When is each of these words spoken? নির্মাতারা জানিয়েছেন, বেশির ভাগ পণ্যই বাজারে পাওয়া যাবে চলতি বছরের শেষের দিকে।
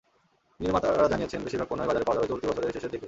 নির্মাতারা 0.61 1.11
জানিয়েছেন, 1.11 1.39
বেশির 1.45 1.59
ভাগ 1.61 1.67
পণ্যই 1.71 1.87
বাজারে 1.89 2.07
পাওয়া 2.07 2.17
যাবে 2.17 2.29
চলতি 2.31 2.45
বছরের 2.49 2.73
শেষের 2.75 2.91
দিকে। 2.91 2.99